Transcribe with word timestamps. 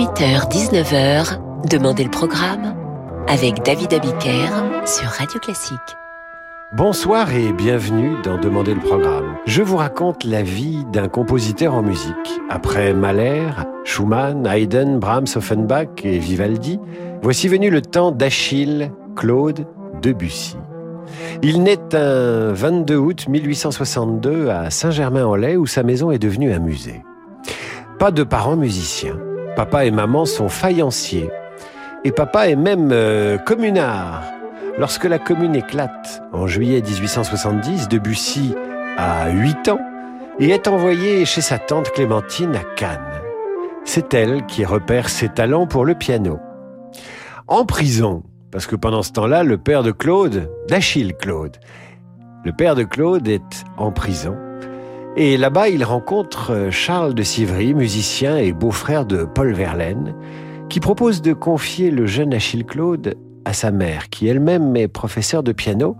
18h-19h, 0.00 1.68
Demandez 1.68 2.04
le 2.04 2.10
programme 2.10 2.74
avec 3.28 3.62
David 3.66 3.92
Abiker 3.92 4.48
sur 4.86 5.04
Radio 5.04 5.38
Classique. 5.38 5.76
Bonsoir 6.74 7.34
et 7.34 7.52
bienvenue 7.52 8.12
dans 8.24 8.38
Demandez 8.38 8.72
le 8.72 8.80
programme. 8.80 9.36
Je 9.44 9.60
vous 9.60 9.76
raconte 9.76 10.24
la 10.24 10.40
vie 10.40 10.86
d'un 10.90 11.08
compositeur 11.08 11.74
en 11.74 11.82
musique. 11.82 12.40
Après 12.48 12.94
Mahler, 12.94 13.50
Schumann, 13.84 14.46
Haydn, 14.46 14.98
Brahms, 14.98 15.26
Offenbach 15.36 16.02
et 16.02 16.18
Vivaldi, 16.18 16.80
voici 17.20 17.48
venu 17.48 17.68
le 17.68 17.82
temps 17.82 18.10
d'Achille 18.10 18.92
Claude 19.16 19.66
Debussy. 20.00 20.56
Il 21.42 21.62
naît 21.62 21.94
un 21.94 22.54
22 22.54 22.96
août 22.96 23.26
1862 23.28 24.48
à 24.48 24.70
Saint-Germain-en-Laye 24.70 25.58
où 25.58 25.66
sa 25.66 25.82
maison 25.82 26.10
est 26.10 26.18
devenue 26.18 26.54
un 26.54 26.58
musée. 26.58 27.02
Pas 27.98 28.10
de 28.10 28.22
parents 28.22 28.56
musiciens. 28.56 29.18
Papa 29.56 29.84
et 29.84 29.90
maman 29.90 30.24
sont 30.24 30.48
faïenciers. 30.48 31.30
Et 32.04 32.12
papa 32.12 32.48
est 32.48 32.56
même 32.56 32.90
euh, 32.92 33.36
communard. 33.36 34.22
Lorsque 34.78 35.04
la 35.04 35.18
commune 35.18 35.56
éclate 35.56 36.22
en 36.32 36.46
juillet 36.46 36.80
1870, 36.80 37.88
Debussy 37.88 38.54
a 38.96 39.28
8 39.30 39.68
ans 39.68 39.80
et 40.38 40.50
est 40.50 40.68
envoyé 40.68 41.24
chez 41.24 41.40
sa 41.40 41.58
tante 41.58 41.90
Clémentine 41.90 42.54
à 42.54 42.62
Cannes. 42.76 43.20
C'est 43.84 44.14
elle 44.14 44.46
qui 44.46 44.64
repère 44.64 45.08
ses 45.08 45.28
talents 45.28 45.66
pour 45.66 45.84
le 45.84 45.94
piano. 45.94 46.38
En 47.48 47.64
prison, 47.64 48.22
parce 48.52 48.66
que 48.66 48.76
pendant 48.76 49.02
ce 49.02 49.12
temps-là, 49.12 49.42
le 49.42 49.58
père 49.58 49.82
de 49.82 49.90
Claude, 49.90 50.50
d'Achille 50.68 51.14
Claude, 51.14 51.56
le 52.44 52.52
père 52.52 52.74
de 52.74 52.84
Claude 52.84 53.28
est 53.28 53.64
en 53.76 53.92
prison 53.92 54.36
et 55.16 55.36
là-bas, 55.36 55.68
il 55.68 55.82
rencontre 55.82 56.52
euh, 56.52 56.70
Charles 56.70 57.14
de 57.14 57.22
Sivry, 57.22 57.74
musicien 57.74 58.36
et 58.36 58.52
beau-frère 58.52 59.04
de 59.04 59.24
Paul 59.24 59.52
Verlaine, 59.52 60.14
qui 60.68 60.78
propose 60.78 61.20
de 61.20 61.32
confier 61.32 61.90
le 61.90 62.06
jeune 62.06 62.32
Achille 62.32 62.64
Claude 62.64 63.16
à 63.44 63.52
sa 63.52 63.72
mère, 63.72 64.08
qui 64.08 64.28
elle-même 64.28 64.76
est 64.76 64.88
professeure 64.88 65.42
de 65.42 65.52
piano 65.52 65.96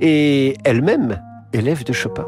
et 0.00 0.56
elle-même 0.64 1.22
élève 1.52 1.84
de 1.84 1.92
Chopin. 1.92 2.26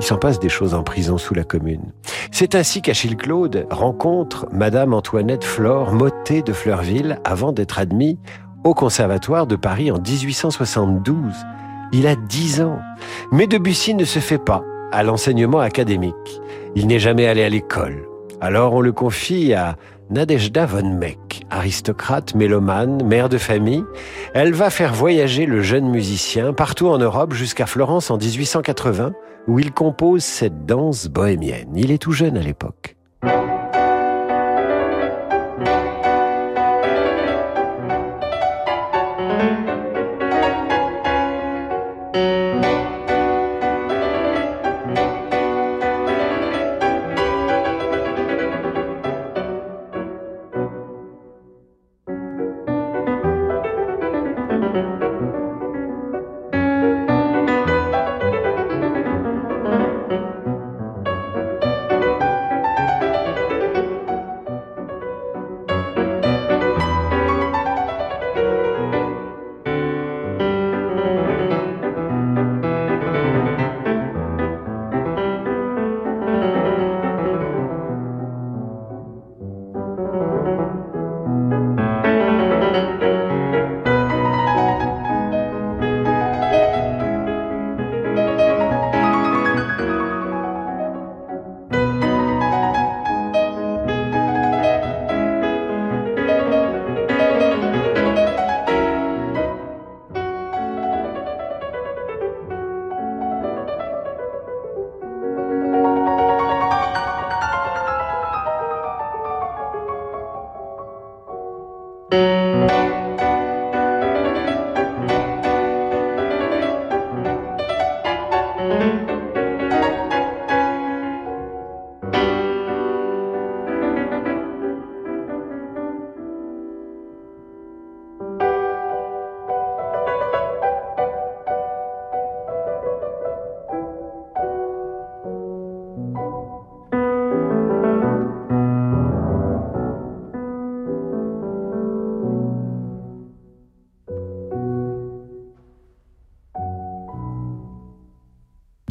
Il 0.00 0.04
s'en 0.04 0.18
passe 0.18 0.38
des 0.38 0.48
choses 0.50 0.74
en 0.74 0.82
prison 0.82 1.16
sous 1.16 1.34
la 1.34 1.44
commune. 1.44 1.92
C'est 2.30 2.54
ainsi 2.54 2.82
qu'Achille 2.82 3.16
Claude 3.16 3.66
rencontre 3.70 4.46
Madame 4.52 4.92
Antoinette 4.92 5.44
Flore 5.44 5.92
Mottet 5.92 6.42
de 6.42 6.52
Fleurville 6.52 7.20
avant 7.24 7.52
d'être 7.52 7.78
admis 7.78 8.18
au 8.64 8.74
Conservatoire 8.74 9.46
de 9.46 9.56
Paris 9.56 9.90
en 9.90 9.98
1872. 9.98 11.32
Il 11.92 12.06
a 12.06 12.16
dix 12.16 12.60
ans. 12.60 12.80
Mais 13.30 13.46
Debussy 13.46 13.94
ne 13.94 14.04
se 14.04 14.18
fait 14.18 14.38
pas 14.38 14.62
à 14.94 15.02
l'enseignement 15.02 15.58
académique. 15.58 16.40
Il 16.76 16.86
n'est 16.86 17.00
jamais 17.00 17.26
allé 17.26 17.42
à 17.42 17.48
l'école. 17.48 18.06
Alors 18.40 18.74
on 18.74 18.80
le 18.80 18.92
confie 18.92 19.52
à 19.52 19.76
Nadejda 20.10 20.66
von 20.66 20.88
Meck, 20.88 21.42
aristocrate, 21.50 22.34
mélomane, 22.34 23.02
mère 23.04 23.28
de 23.28 23.38
famille. 23.38 23.84
Elle 24.34 24.52
va 24.52 24.70
faire 24.70 24.94
voyager 24.94 25.46
le 25.46 25.62
jeune 25.62 25.88
musicien 25.88 26.52
partout 26.52 26.88
en 26.88 26.98
Europe 26.98 27.32
jusqu'à 27.32 27.66
Florence 27.66 28.10
en 28.10 28.18
1880, 28.18 29.12
où 29.48 29.58
il 29.58 29.72
compose 29.72 30.22
cette 30.22 30.64
danse 30.64 31.08
bohémienne. 31.08 31.72
Il 31.74 31.90
est 31.90 31.98
tout 31.98 32.12
jeune 32.12 32.36
à 32.36 32.42
l'époque. 32.42 32.96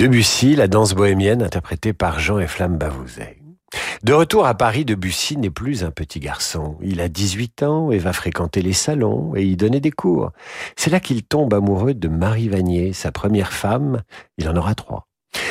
Debussy, 0.04 0.58
la 0.58 0.68
danse 0.68 0.96
bohémienne 0.96 1.42
interprétée 1.42 1.94
par 1.94 2.20
Jean 2.20 2.38
et 2.38 2.48
Flamme 2.48 2.78
Bavouzet. 2.78 3.38
De 4.04 4.12
retour 4.12 4.46
à 4.46 4.54
Paris, 4.54 4.84
Debussy 4.84 5.38
n'est 5.38 5.50
plus 5.50 5.86
un 5.86 5.92
petit 5.92 6.20
garçon. 6.20 6.78
Il 6.82 7.00
a 7.00 7.08
18 7.08 7.64
ans 7.64 7.90
et 7.90 8.00
va 8.00 8.12
fréquenter 8.12 8.62
les 8.62 8.74
salons 8.74 9.34
et 9.34 9.46
y 9.46 9.56
donner 9.56 9.80
des 9.80 9.92
cours. 9.92 10.34
C'est 10.76 10.90
là 10.90 11.00
qu'il 11.00 11.24
tombe 11.24 11.54
amoureux 11.54 11.94
de 11.94 12.10
Marie 12.10 12.50
Vanier, 12.50 12.92
sa 12.92 13.14
première 13.14 13.54
femme. 13.54 14.02
Il 14.38 14.50
en 14.50 14.58
aura 14.58 14.76
trois. 14.76 15.08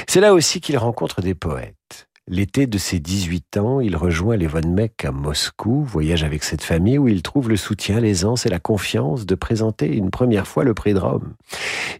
C'est 0.06 0.20
là 0.20 0.34
aussi 0.34 0.60
qu'il 0.60 0.76
rencontre 0.76 1.22
des 1.22 1.34
poètes. 1.34 2.10
L'été 2.32 2.66
de 2.66 2.78
ses 2.78 2.98
18 2.98 3.58
ans, 3.58 3.80
il 3.80 3.94
rejoint 3.94 4.38
les 4.38 4.46
Von 4.46 4.66
Meck 4.66 5.04
à 5.04 5.12
Moscou, 5.12 5.84
voyage 5.84 6.24
avec 6.24 6.44
cette 6.44 6.62
famille 6.62 6.96
où 6.96 7.06
il 7.06 7.20
trouve 7.20 7.50
le 7.50 7.58
soutien, 7.58 8.00
l'aisance 8.00 8.46
et 8.46 8.48
la 8.48 8.58
confiance 8.58 9.26
de 9.26 9.34
présenter 9.34 9.94
une 9.94 10.10
première 10.10 10.46
fois 10.46 10.64
le 10.64 10.72
prix 10.72 10.94
de 10.94 10.98
Rome. 10.98 11.34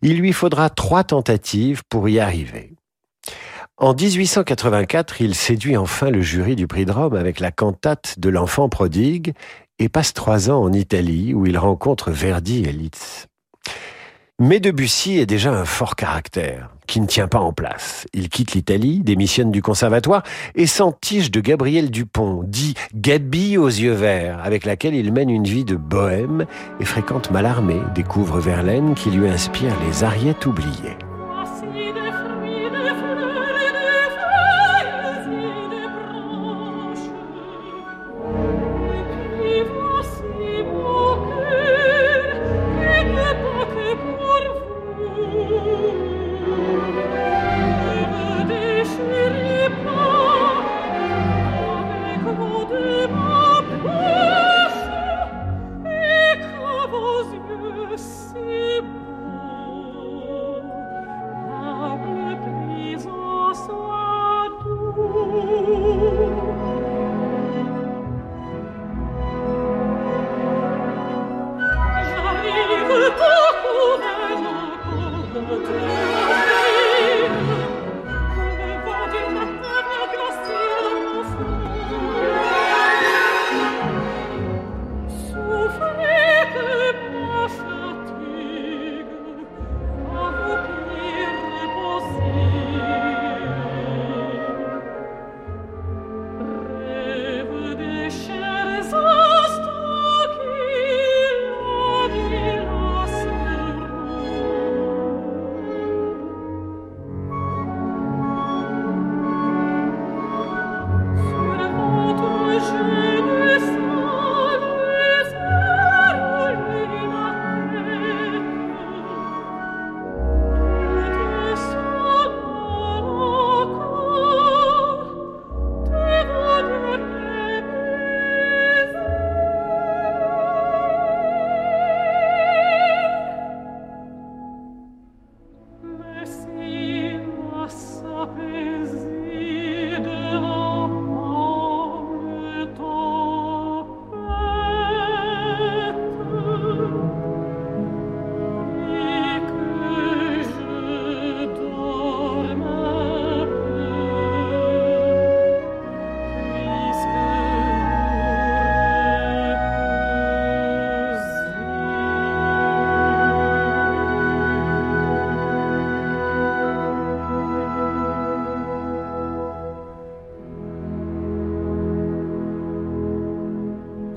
Il 0.01 0.17
lui 0.17 0.33
faudra 0.33 0.71
trois 0.71 1.05
tentatives 1.05 1.83
pour 1.91 2.09
y 2.09 2.19
arriver. 2.19 2.73
En 3.77 3.93
1884, 3.93 5.21
il 5.21 5.35
séduit 5.35 5.77
enfin 5.77 6.09
le 6.09 6.23
jury 6.23 6.57
du 6.57 6.67
prix 6.67 6.87
de 6.87 6.93
Rome 6.93 7.15
avec 7.15 7.39
la 7.39 7.53
cantate 7.53 8.15
de 8.19 8.31
l'enfant 8.31 8.71
prodigue 8.71 9.35
et 9.79 9.91
passe 9.91 10.15
trois 10.15 10.49
ans 10.49 10.63
en 10.63 10.73
Italie 10.73 11.35
où 11.35 11.45
il 11.45 11.59
rencontre 11.59 12.11
Verdi 12.11 12.65
et 12.65 12.73
Liszt. 12.73 13.29
Mais 14.45 14.59
Debussy 14.59 15.21
est 15.21 15.27
déjà 15.27 15.53
un 15.53 15.65
fort 15.65 15.95
caractère, 15.95 16.71
qui 16.89 17.01
ne 17.01 17.07
tient 17.07 17.29
pas 17.29 17.39
en 17.39 17.53
place. 17.53 18.09
Il 18.13 18.29
quitte 18.29 18.55
l'Italie, 18.55 18.99
démissionne 18.99 19.53
du 19.53 19.63
conservatoire 19.63 20.25
et 20.57 20.67
s'entiche 20.67 21.31
de 21.31 21.39
Gabriel 21.39 21.93
Dupont, 21.93 22.43
dit 22.45 22.75
Gabi 22.93 23.57
aux 23.57 23.69
yeux 23.69 23.93
verts, 23.93 24.41
avec 24.43 24.65
laquelle 24.65 24.97
il 24.97 25.13
mène 25.13 25.31
une 25.31 25.45
vie 25.45 25.65
de 25.65 25.77
bohème 25.77 26.47
et 26.81 26.85
fréquente 26.85 27.31
Mallarmé, 27.31 27.77
découvre 27.95 28.41
Verlaine 28.41 28.97
qui 28.97 29.13
lui 29.13 29.29
inspire 29.29 29.77
les 29.87 30.03
ariettes 30.03 30.45
oubliées. 30.45 30.99
see. 57.99 58.72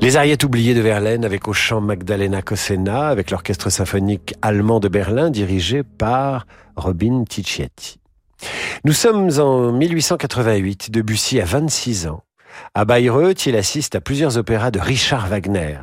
Les 0.05 0.17
Ariettes 0.17 0.43
oubliées 0.43 0.75
de 0.75 0.81
Verlaine 0.81 1.25
avec 1.25 1.47
au 1.47 1.53
chant 1.53 1.81
Magdalena 1.81 2.43
Cosena, 2.43 3.07
avec 3.07 3.31
l'orchestre 3.31 3.71
symphonique 3.71 4.35
allemand 4.43 4.79
de 4.79 4.87
Berlin 4.87 5.31
dirigé 5.31 5.81
par 5.81 6.45
Robin 6.75 7.23
Ticciati. 7.27 7.97
Nous 8.83 8.93
sommes 8.93 9.31
en 9.39 9.71
1888, 9.71 10.91
Debussy 10.91 11.41
a 11.41 11.45
26 11.45 12.05
ans. 12.05 12.21
À 12.75 12.85
Bayreuth, 12.85 13.47
il 13.47 13.55
assiste 13.55 13.95
à 13.95 13.99
plusieurs 13.99 14.37
opéras 14.37 14.69
de 14.69 14.77
Richard 14.77 15.25
Wagner. 15.25 15.79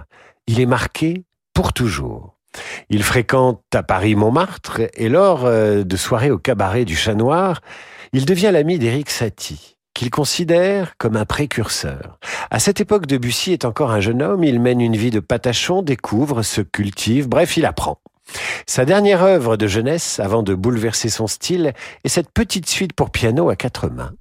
Il 0.47 0.61
est 0.61 0.67
marqué 0.67 1.25
pour 1.53 1.73
toujours. 1.73 2.37
Il 2.91 3.03
fréquente 3.03 3.65
à 3.75 3.83
Paris 3.83 4.15
Montmartre 4.15 4.83
et 4.95 5.09
lors 5.09 5.47
euh, 5.47 5.83
de 5.83 5.97
soirées 5.97 6.31
au 6.31 6.39
cabaret 6.39 6.85
du 6.85 6.95
Chat 6.95 7.17
Noir, 7.17 7.61
il 8.13 8.25
devient 8.25 8.51
l'ami 8.53 8.79
d'Éric 8.79 9.11
Satie 9.11 9.79
qu'il 9.95 10.11
considère 10.11 10.97
comme 10.99 11.17
un 11.17 11.25
précurseur. 11.25 12.19
À 12.51 12.59
cette 12.59 12.81
époque, 12.81 13.07
Debussy 13.07 13.53
est 13.53 13.65
encore 13.65 13.91
un 13.91 14.01
jeune 14.01 14.23
homme, 14.23 14.45
il 14.45 14.61
mène 14.61 14.81
une 14.81 14.97
vie 14.97 15.11
de 15.11 15.21
patachon, 15.21 15.83
découvre, 15.83 16.43
se 16.43 16.61
cultive, 16.61 17.29
bref, 17.29 17.57
il 17.57 17.67
apprend. 17.67 17.99
Sa 18.67 18.85
dernière 18.85 19.23
œuvre 19.23 19.57
de 19.57 19.67
jeunesse, 19.67 20.21
avant 20.21 20.43
de 20.43 20.55
bouleverser 20.55 21.09
son 21.09 21.27
style, 21.27 21.73
est 22.05 22.09
cette 22.09 22.31
petite 22.31 22.69
suite 22.69 22.93
pour 22.93 23.11
piano 23.11 23.51
à 23.51 23.57
quatre 23.57 23.89
mains. 23.89 24.13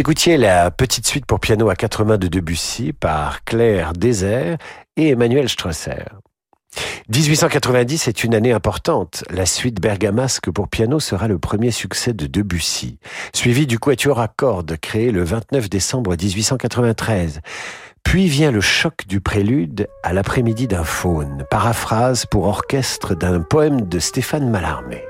Écoutiez 0.00 0.38
la 0.38 0.70
petite 0.70 1.06
suite 1.06 1.26
pour 1.26 1.40
piano 1.40 1.68
à 1.68 1.76
quatre 1.76 2.04
mains 2.04 2.16
de 2.16 2.26
Debussy 2.26 2.94
par 2.94 3.44
Claire 3.44 3.92
Désert 3.92 4.56
et 4.96 5.10
Emmanuel 5.10 5.46
Strasser. 5.46 6.04
1890 7.10 8.08
est 8.08 8.24
une 8.24 8.34
année 8.34 8.52
importante. 8.52 9.24
La 9.28 9.44
suite 9.44 9.78
bergamasque 9.78 10.50
pour 10.50 10.68
piano 10.68 11.00
sera 11.00 11.28
le 11.28 11.38
premier 11.38 11.70
succès 11.70 12.14
de 12.14 12.26
Debussy, 12.26 12.98
suivi 13.34 13.66
du 13.66 13.78
quatuor 13.78 14.20
à 14.20 14.28
cordes 14.28 14.78
créé 14.78 15.10
le 15.10 15.22
29 15.22 15.68
décembre 15.68 16.16
1893. 16.16 17.40
Puis 18.02 18.26
vient 18.26 18.52
le 18.52 18.62
choc 18.62 19.06
du 19.06 19.20
prélude 19.20 19.86
à 20.02 20.14
l'après-midi 20.14 20.66
d'un 20.66 20.84
faune, 20.84 21.44
paraphrase 21.50 22.24
pour 22.24 22.46
orchestre 22.46 23.14
d'un 23.14 23.42
poème 23.42 23.82
de 23.82 23.98
Stéphane 23.98 24.48
Mallarmé. 24.48 25.09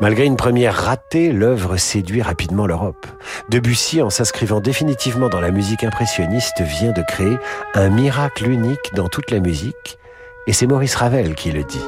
Malgré 0.00 0.24
une 0.24 0.36
première 0.36 0.74
ratée, 0.74 1.32
l'œuvre 1.32 1.76
séduit 1.76 2.22
rapidement 2.22 2.66
l'Europe. 2.66 3.06
Debussy, 3.48 4.02
en 4.02 4.10
s'inscrivant 4.10 4.60
définitivement 4.60 5.28
dans 5.28 5.40
la 5.40 5.50
musique 5.50 5.84
impressionniste, 5.84 6.60
vient 6.60 6.92
de 6.92 7.02
créer 7.02 7.36
un 7.74 7.88
miracle 7.88 8.48
unique 8.48 8.94
dans 8.94 9.08
toute 9.08 9.30
la 9.30 9.40
musique, 9.40 9.98
et 10.46 10.52
c'est 10.52 10.66
Maurice 10.66 10.94
Ravel 10.94 11.34
qui 11.34 11.50
le 11.50 11.64
dit. 11.64 11.84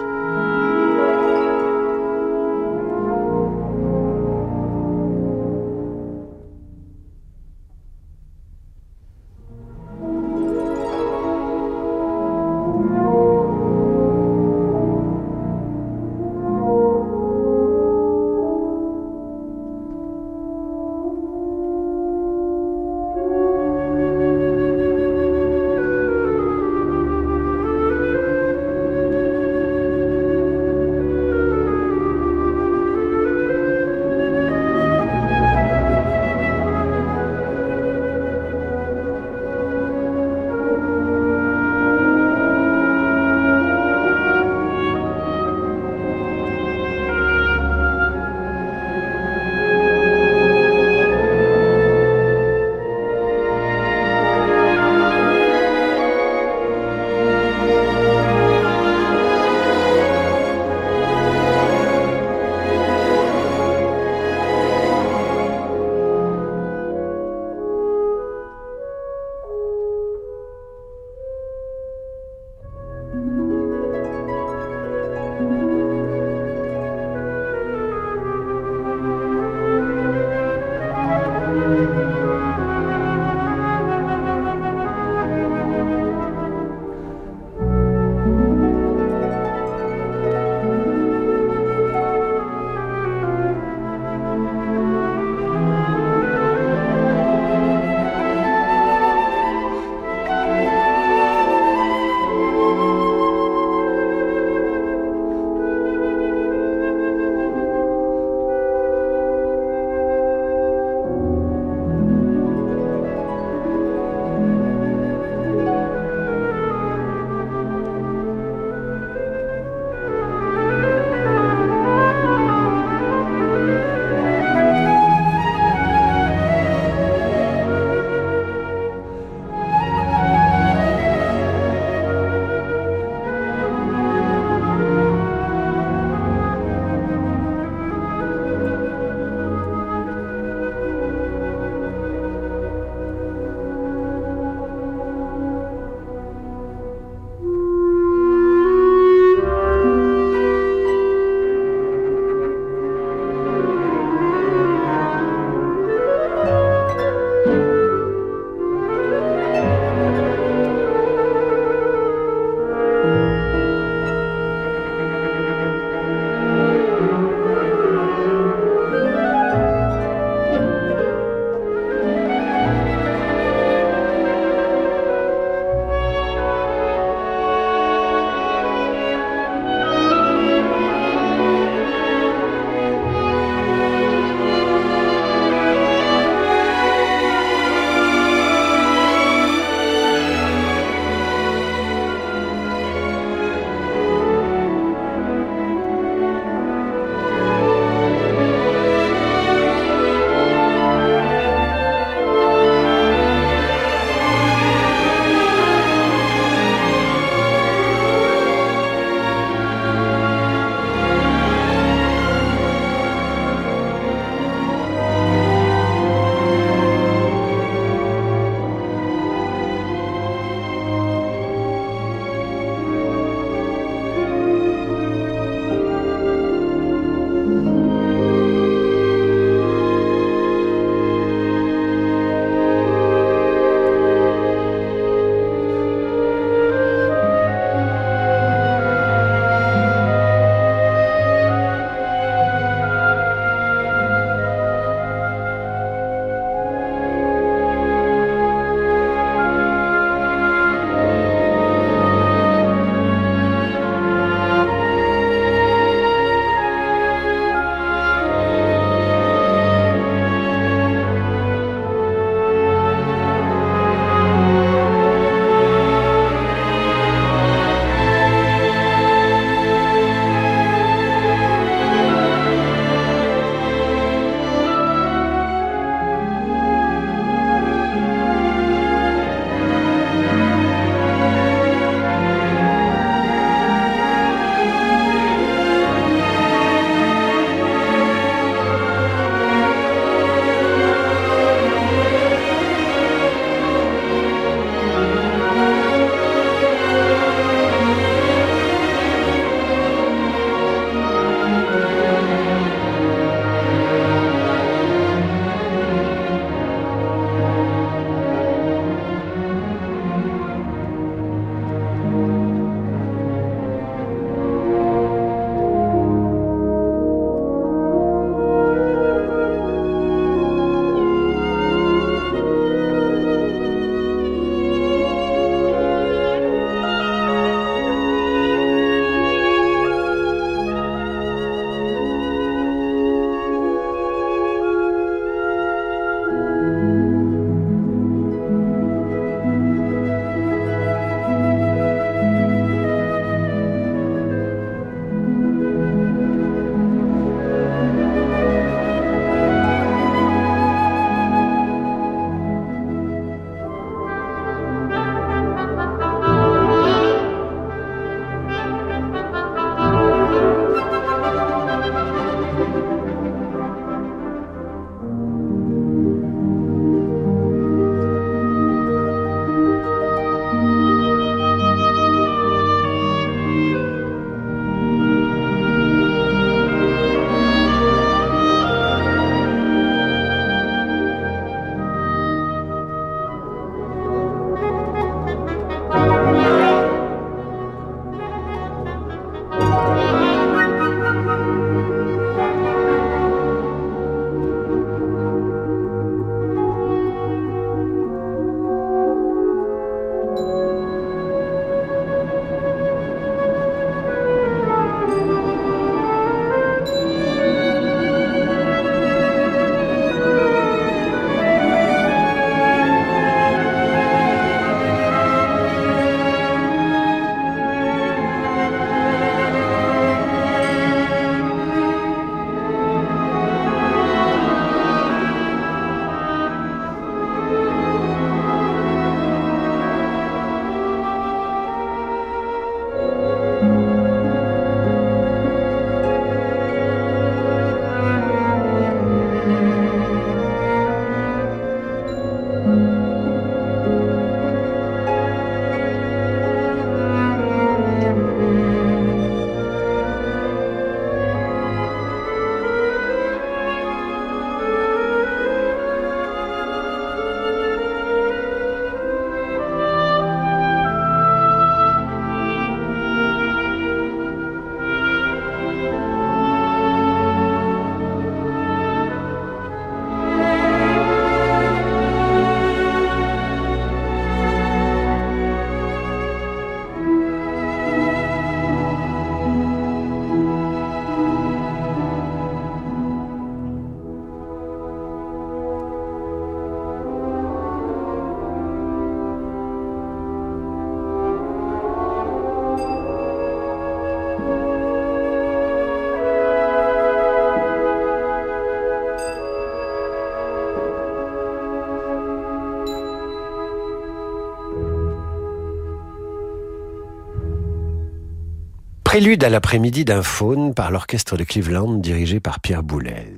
Prélude 509.18 509.42
à 509.42 509.48
l'après-midi 509.48 510.04
d'un 510.04 510.22
faune 510.22 510.74
par 510.74 510.92
l'orchestre 510.92 511.36
de 511.36 511.42
Cleveland 511.42 511.94
dirigé 511.94 512.38
par 512.38 512.60
Pierre 512.60 512.84
Boulez. 512.84 513.34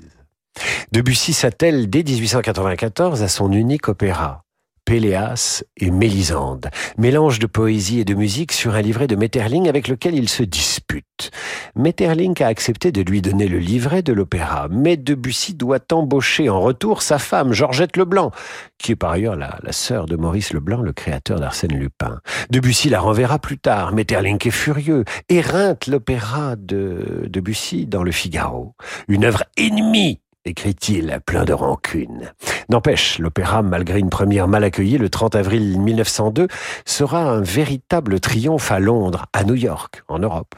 Debussy 0.92 1.32
s'attelle 1.32 1.88
dès 1.88 2.02
1894 2.02 3.22
à 3.22 3.28
son 3.28 3.50
unique 3.50 3.88
opéra, 3.88 4.44
Péléas 4.90 5.62
et 5.76 5.88
Mélisande, 5.92 6.68
mélange 6.98 7.38
de 7.38 7.46
poésie 7.46 8.00
et 8.00 8.04
de 8.04 8.14
musique 8.14 8.50
sur 8.50 8.74
un 8.74 8.82
livret 8.82 9.06
de 9.06 9.14
Metterling 9.14 9.68
avec 9.68 9.86
lequel 9.86 10.16
il 10.16 10.28
se 10.28 10.42
dispute. 10.42 11.30
Metterling 11.76 12.34
a 12.42 12.48
accepté 12.48 12.90
de 12.90 13.00
lui 13.00 13.22
donner 13.22 13.46
le 13.46 13.60
livret 13.60 14.02
de 14.02 14.12
l'opéra, 14.12 14.66
mais 14.68 14.96
Debussy 14.96 15.54
doit 15.54 15.78
embaucher 15.92 16.48
en 16.48 16.60
retour 16.60 17.02
sa 17.02 17.20
femme, 17.20 17.52
Georgette 17.52 17.96
Leblanc, 17.96 18.32
qui 18.78 18.90
est 18.90 18.96
par 18.96 19.12
ailleurs 19.12 19.36
la, 19.36 19.60
la 19.62 19.70
sœur 19.70 20.06
de 20.06 20.16
Maurice 20.16 20.52
Leblanc, 20.52 20.82
le 20.82 20.92
créateur 20.92 21.38
d'Arsène 21.38 21.78
Lupin. 21.78 22.18
Debussy 22.50 22.88
la 22.88 22.98
renverra 22.98 23.38
plus 23.38 23.58
tard. 23.58 23.92
Metterling 23.92 24.44
est 24.44 24.50
furieux, 24.50 25.04
éreinte 25.28 25.86
l'opéra 25.86 26.56
de 26.56 27.28
Debussy 27.28 27.86
dans 27.86 28.02
le 28.02 28.10
Figaro. 28.10 28.74
Une 29.06 29.24
œuvre 29.24 29.44
ennemie 29.56 30.18
écrit-il, 30.44 31.20
plein 31.24 31.44
de 31.44 31.52
rancune. 31.52 32.32
N'empêche, 32.68 33.18
l'opéra, 33.18 33.62
malgré 33.62 33.98
une 33.98 34.10
première 34.10 34.48
mal 34.48 34.64
accueillie 34.64 34.98
le 34.98 35.08
30 35.08 35.34
avril 35.34 35.78
1902, 35.80 36.48
sera 36.84 37.22
un 37.22 37.40
véritable 37.40 38.20
triomphe 38.20 38.72
à 38.72 38.80
Londres, 38.80 39.26
à 39.32 39.44
New 39.44 39.54
York, 39.54 40.02
en 40.08 40.18
Europe. 40.18 40.54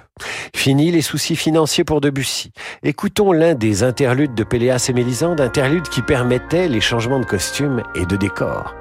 Fini 0.55 0.91
les 0.93 1.03
soucis 1.03 1.37
financiers 1.37 1.85
pour 1.85 2.01
Debussy. 2.01 2.53
Écoutons 2.83 3.33
l'un 3.33 3.55
des 3.55 3.83
interludes 3.83 4.35
de 4.35 4.45
Péléas 4.45 4.87
et 4.89 4.93
Mélisande, 4.93 5.41
interlude 5.41 5.89
qui 5.89 6.03
permettait 6.03 6.69
les 6.69 6.81
changements 6.81 7.21
de 7.21 7.27
costumes 7.27 7.83
et 7.95 8.07
de 8.07 8.17
décors. 8.17 8.75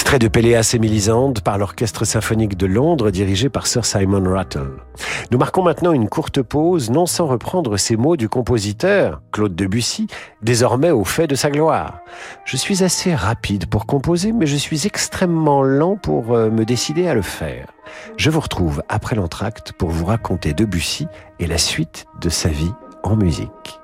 Extrait 0.00 0.18
de 0.18 0.28
Péléas 0.28 0.72
et 0.72 0.78
Mélisande 0.78 1.40
par 1.42 1.58
l'Orchestre 1.58 2.06
symphonique 2.06 2.56
de 2.56 2.64
Londres 2.64 3.10
dirigé 3.10 3.50
par 3.50 3.66
Sir 3.66 3.84
Simon 3.84 4.32
Rattle. 4.32 4.70
Nous 5.30 5.36
marquons 5.36 5.62
maintenant 5.62 5.92
une 5.92 6.08
courte 6.08 6.40
pause, 6.40 6.88
non 6.88 7.04
sans 7.04 7.26
reprendre 7.26 7.76
ces 7.76 7.96
mots 7.96 8.16
du 8.16 8.26
compositeur, 8.26 9.20
Claude 9.30 9.54
Debussy, 9.54 10.06
désormais 10.40 10.90
au 10.90 11.04
fait 11.04 11.26
de 11.26 11.34
sa 11.34 11.50
gloire. 11.50 11.98
Je 12.46 12.56
suis 12.56 12.82
assez 12.82 13.14
rapide 13.14 13.66
pour 13.66 13.84
composer, 13.84 14.32
mais 14.32 14.46
je 14.46 14.56
suis 14.56 14.86
extrêmement 14.86 15.62
lent 15.62 15.96
pour 15.96 16.34
euh, 16.34 16.50
me 16.50 16.64
décider 16.64 17.06
à 17.06 17.12
le 17.12 17.22
faire. 17.22 17.66
Je 18.16 18.30
vous 18.30 18.40
retrouve 18.40 18.82
après 18.88 19.16
l'entracte 19.16 19.72
pour 19.74 19.90
vous 19.90 20.06
raconter 20.06 20.54
Debussy 20.54 21.08
et 21.40 21.46
la 21.46 21.58
suite 21.58 22.06
de 22.22 22.30
sa 22.30 22.48
vie 22.48 22.72
en 23.02 23.16
musique. 23.16 23.78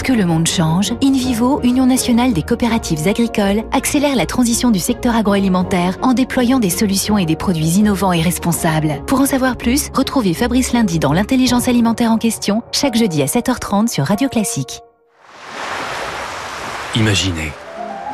Parce 0.00 0.12
que 0.12 0.18
le 0.18 0.24
monde 0.24 0.46
change, 0.46 0.94
InVivo, 1.02 1.60
Union 1.62 1.84
nationale 1.84 2.32
des 2.32 2.42
coopératives 2.42 3.06
agricoles, 3.06 3.64
accélère 3.70 4.16
la 4.16 4.24
transition 4.24 4.70
du 4.70 4.78
secteur 4.78 5.14
agroalimentaire 5.14 5.98
en 6.00 6.14
déployant 6.14 6.58
des 6.58 6.70
solutions 6.70 7.18
et 7.18 7.26
des 7.26 7.36
produits 7.36 7.72
innovants 7.72 8.14
et 8.14 8.22
responsables. 8.22 9.04
Pour 9.06 9.20
en 9.20 9.26
savoir 9.26 9.58
plus, 9.58 9.90
retrouvez 9.92 10.32
Fabrice 10.32 10.72
Lundi 10.72 11.00
dans 11.00 11.12
l'intelligence 11.12 11.68
alimentaire 11.68 12.10
en 12.12 12.16
question, 12.16 12.62
chaque 12.72 12.96
jeudi 12.96 13.20
à 13.20 13.26
7h30 13.26 13.88
sur 13.88 14.06
Radio 14.06 14.30
Classique. 14.30 14.80
Imaginez, 16.96 17.52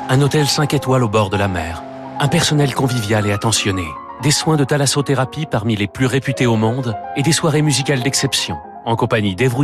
un 0.09 0.21
hôtel 0.21 0.49
5 0.49 0.75
étoiles 0.75 1.05
au 1.05 1.09
bord 1.09 1.31
de 1.31 1.37
la 1.37 1.47
mer, 1.47 1.85
un 2.19 2.27
personnel 2.27 2.75
convivial 2.75 3.29
et 3.29 3.33
attentionné, 3.33 3.85
des 4.25 4.33
soins 4.33 4.57
de 4.57 4.65
thalassothérapie 4.65 5.47
parmi 5.49 5.77
les 5.77 5.87
plus 5.87 6.07
réputés 6.07 6.47
au 6.47 6.57
monde 6.57 6.97
et 7.15 7.23
des 7.23 7.31
soirées 7.31 7.63
musicales 7.63 8.03
d'exception, 8.03 8.57
en 8.85 8.97
compagnie 8.97 9.37
d'Eve 9.37 9.55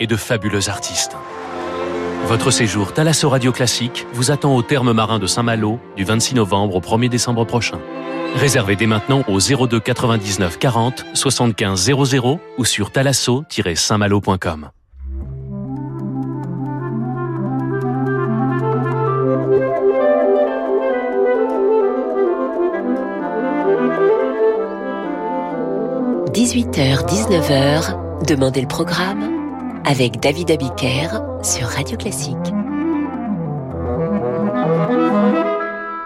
et 0.00 0.08
de 0.08 0.16
fabuleux 0.16 0.68
artistes. 0.68 1.16
Votre 2.26 2.50
séjour 2.50 2.92
Thalasso 2.92 3.28
Radio 3.28 3.52
Classique 3.52 4.06
vous 4.14 4.30
attend 4.30 4.54
au 4.54 4.62
terme 4.62 4.92
marin 4.92 5.18
de 5.18 5.26
Saint-Malo 5.26 5.78
du 5.96 6.04
26 6.04 6.36
novembre 6.36 6.76
au 6.76 6.80
1er 6.80 7.08
décembre 7.08 7.44
prochain. 7.44 7.78
Réservez 8.36 8.76
dès 8.76 8.86
maintenant 8.86 9.22
au 9.28 9.38
02 9.38 9.80
99 9.80 10.58
40 10.58 11.04
75 11.14 11.92
00 12.08 12.40
ou 12.58 12.64
sur 12.64 12.90
thalasso-saintmalo.com. 12.90 14.70
«18h-19h, 26.32 28.24
Demandez 28.26 28.62
le 28.62 28.68
programme 28.68 29.41
avec 29.84 30.20
David 30.20 30.50
Abiker 30.50 31.08
sur 31.42 31.66
Radio 31.66 31.96
Classique. 31.96 32.36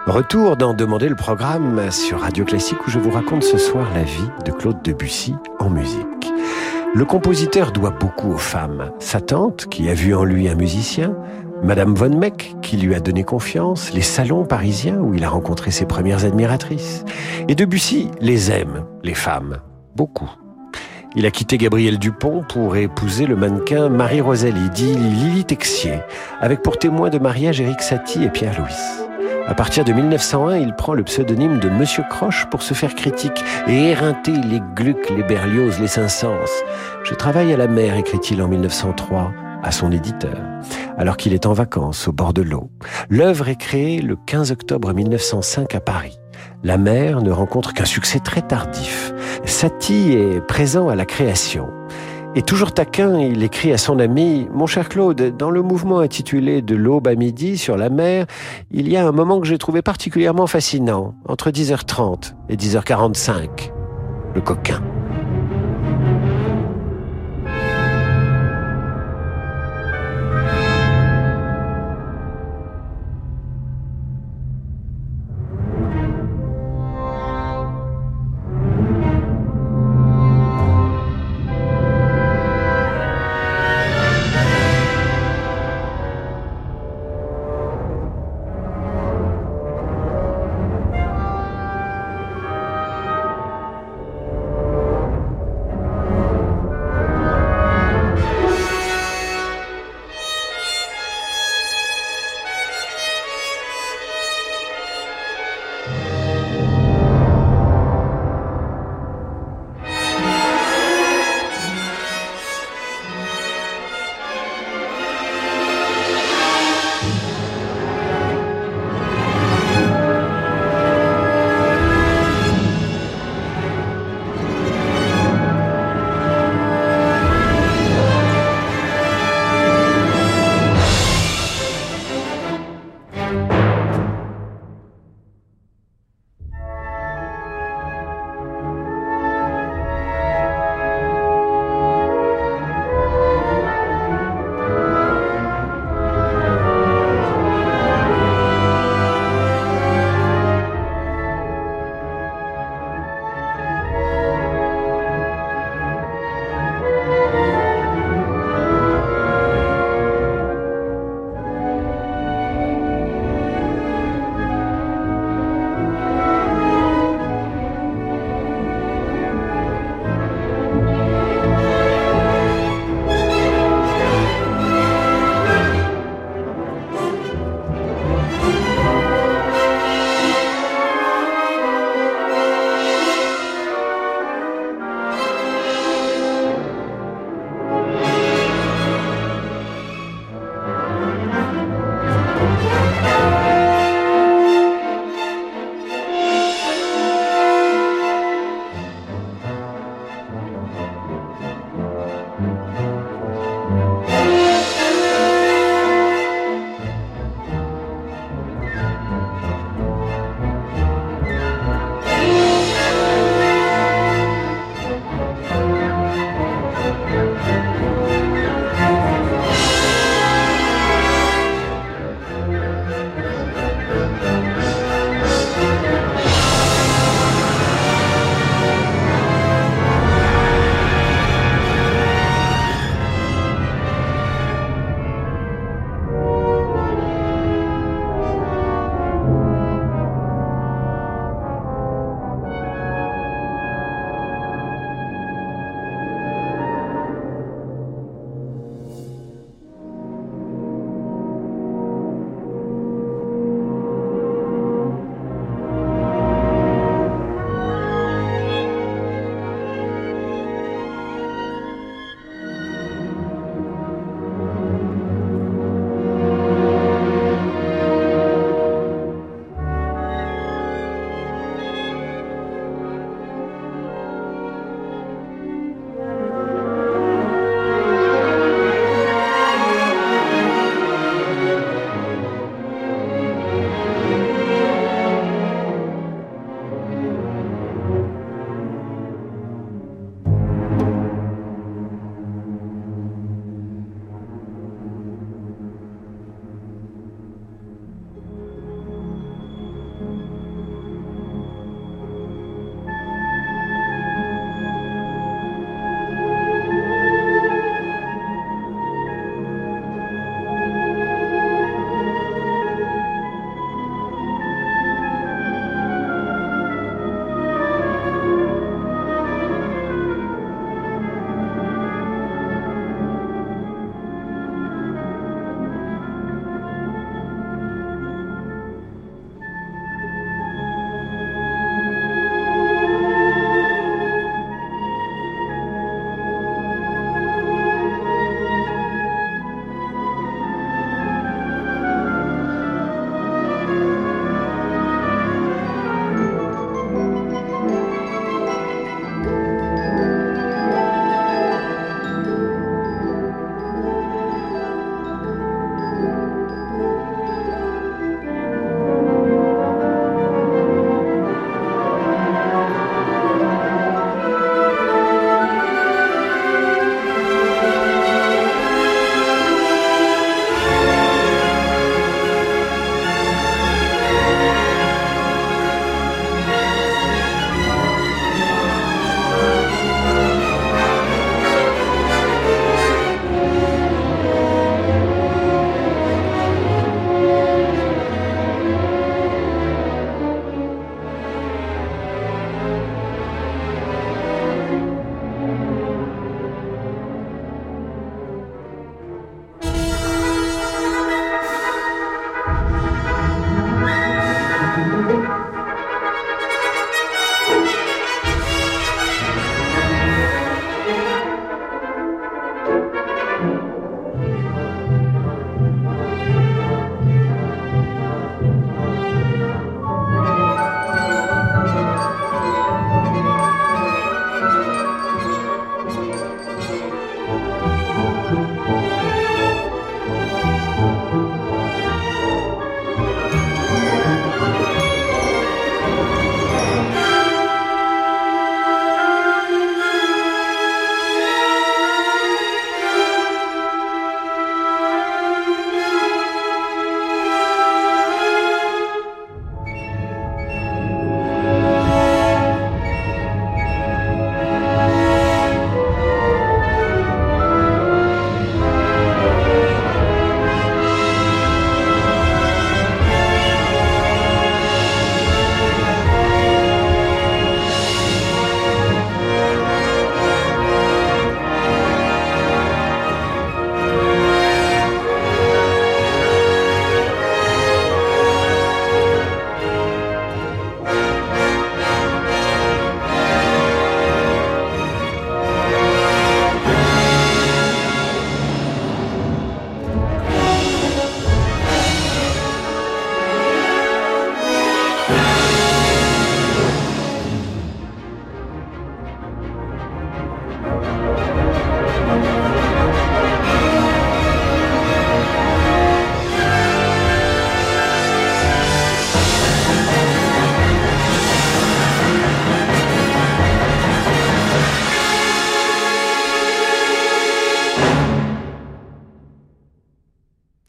Retour 0.06 0.56
dans 0.56 0.72
Demander 0.72 1.08
le 1.08 1.16
programme 1.16 1.90
sur 1.90 2.20
Radio 2.20 2.44
Classique 2.44 2.86
où 2.86 2.90
je 2.90 2.98
vous 2.98 3.10
raconte 3.10 3.42
ce 3.42 3.58
soir 3.58 3.86
la 3.94 4.04
vie 4.04 4.30
de 4.44 4.52
Claude 4.52 4.80
Debussy 4.82 5.34
en 5.58 5.68
musique. 5.68 6.32
Le 6.94 7.04
compositeur 7.04 7.72
doit 7.72 7.90
beaucoup 7.90 8.32
aux 8.32 8.38
femmes. 8.38 8.92
Sa 8.98 9.20
tante, 9.20 9.66
qui 9.66 9.90
a 9.90 9.94
vu 9.94 10.14
en 10.14 10.24
lui 10.24 10.48
un 10.48 10.54
musicien, 10.54 11.14
Madame 11.62 11.94
von 11.94 12.16
Meck, 12.16 12.56
qui 12.62 12.76
lui 12.76 12.94
a 12.94 13.00
donné 13.00 13.24
confiance, 13.24 13.92
les 13.92 14.02
salons 14.02 14.44
parisiens 14.44 14.98
où 14.98 15.14
il 15.14 15.24
a 15.24 15.28
rencontré 15.28 15.70
ses 15.70 15.86
premières 15.86 16.24
admiratrices. 16.24 17.04
Et 17.48 17.54
Debussy 17.54 18.08
les 18.20 18.50
aime, 18.50 18.84
les 19.02 19.14
femmes, 19.14 19.58
beaucoup. 19.94 20.30
Il 21.18 21.24
a 21.24 21.30
quitté 21.30 21.56
Gabriel 21.56 21.98
Dupont 21.98 22.44
pour 22.46 22.76
épouser 22.76 23.24
le 23.24 23.36
mannequin 23.36 23.88
Marie 23.88 24.20
Rosalie, 24.20 24.68
dit 24.68 24.94
Lily 24.94 25.46
Texier, 25.46 26.00
avec 26.42 26.60
pour 26.60 26.76
témoin 26.76 27.08
de 27.08 27.18
mariage 27.18 27.58
Éric 27.58 27.80
Satie 27.80 28.22
et 28.24 28.28
Pierre 28.28 28.60
Louis. 28.60 29.06
À 29.46 29.54
partir 29.54 29.86
de 29.86 29.94
1901, 29.94 30.58
il 30.58 30.74
prend 30.74 30.92
le 30.92 31.04
pseudonyme 31.04 31.58
de 31.58 31.70
Monsieur 31.70 32.02
Croche 32.10 32.44
pour 32.50 32.60
se 32.60 32.74
faire 32.74 32.94
critique 32.94 33.42
et 33.66 33.88
éreinter 33.88 34.32
les 34.32 34.60
Gluck, 34.74 35.08
les 35.08 35.22
Berlioz, 35.22 35.80
les 35.80 35.86
Saint-Saëns. 35.86 36.50
Je 37.02 37.14
travaille 37.14 37.50
à 37.50 37.56
la 37.56 37.66
mer, 37.66 37.96
écrit-il 37.96 38.42
en 38.42 38.48
1903 38.48 39.32
à 39.62 39.72
son 39.72 39.92
éditeur, 39.92 40.36
alors 40.98 41.16
qu'il 41.16 41.32
est 41.32 41.46
en 41.46 41.54
vacances 41.54 42.08
au 42.08 42.12
bord 42.12 42.34
de 42.34 42.42
l'eau. 42.42 42.70
L'œuvre 43.08 43.48
est 43.48 43.56
créée 43.56 44.02
le 44.02 44.16
15 44.16 44.52
octobre 44.52 44.92
1905 44.92 45.74
à 45.74 45.80
Paris. 45.80 46.18
La 46.62 46.78
mer 46.78 47.22
ne 47.22 47.30
rencontre 47.30 47.74
qu'un 47.74 47.84
succès 47.84 48.20
très 48.20 48.42
tardif. 48.42 49.12
Satie 49.44 50.12
est 50.12 50.40
présent 50.40 50.88
à 50.88 50.94
la 50.94 51.04
création. 51.04 51.68
Et 52.34 52.42
toujours 52.42 52.72
taquin, 52.72 53.18
il 53.18 53.42
écrit 53.42 53.72
à 53.72 53.78
son 53.78 53.98
ami 53.98 54.46
Mon 54.52 54.66
cher 54.66 54.90
Claude, 54.90 55.36
dans 55.36 55.50
le 55.50 55.62
mouvement 55.62 56.00
intitulé 56.00 56.60
De 56.60 56.76
l'aube 56.76 57.08
à 57.08 57.14
midi 57.14 57.56
sur 57.56 57.78
la 57.78 57.88
mer, 57.88 58.26
il 58.70 58.90
y 58.90 58.96
a 58.96 59.06
un 59.06 59.12
moment 59.12 59.40
que 59.40 59.46
j'ai 59.46 59.56
trouvé 59.56 59.80
particulièrement 59.80 60.46
fascinant, 60.46 61.14
entre 61.26 61.50
10h30 61.50 62.34
et 62.50 62.56
10h45. 62.56 63.70
Le 64.34 64.40
coquin. 64.42 64.82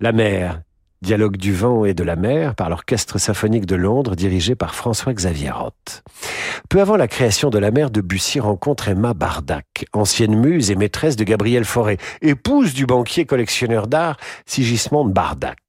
La 0.08 0.14
mer, 0.14 0.62
dialogue 1.02 1.36
du 1.36 1.54
vent 1.54 1.84
et 1.84 1.94
de 1.94 2.02
la 2.02 2.16
mer 2.16 2.56
par 2.56 2.70
l'Orchestre 2.70 3.18
symphonique 3.18 3.66
de 3.66 3.76
Londres 3.76 4.16
dirigé 4.16 4.56
par 4.56 4.74
François-Xavier 4.74 5.50
Roth. 5.50 6.02
Peu 6.70 6.80
avant 6.80 6.96
la 6.96 7.10
création 7.10 7.50
de 7.50 7.60
la 7.60 7.72
mer, 7.72 7.92
Debussy 7.92 8.40
rencontre 8.40 8.88
Emma 8.88 9.14
Bardac, 9.14 9.86
ancienne 9.92 10.38
muse 10.38 10.72
et 10.72 10.78
maîtresse 10.78 11.18
de 11.18 11.26
Gabriel 11.26 11.66
Fauré, 11.66 11.98
épouse 12.22 12.74
du 12.74 12.86
banquier 12.86 13.26
collectionneur 13.26 13.88
d'art 13.88 14.16
Sigismond 14.46 15.04
Bardac. 15.04 15.60